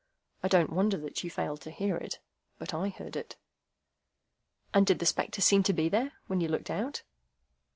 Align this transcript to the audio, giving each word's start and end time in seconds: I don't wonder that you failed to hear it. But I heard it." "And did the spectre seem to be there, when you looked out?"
I 0.41 0.47
don't 0.47 0.71
wonder 0.73 0.97
that 0.97 1.23
you 1.23 1.29
failed 1.29 1.61
to 1.61 1.69
hear 1.69 1.95
it. 1.95 2.17
But 2.57 2.73
I 2.73 2.89
heard 2.89 3.15
it." 3.15 3.35
"And 4.73 4.83
did 4.87 4.97
the 4.97 5.05
spectre 5.05 5.41
seem 5.41 5.61
to 5.61 5.73
be 5.73 5.89
there, 5.89 6.13
when 6.25 6.41
you 6.41 6.47
looked 6.47 6.71
out?" 6.71 7.03